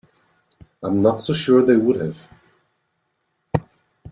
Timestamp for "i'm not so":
0.81-1.31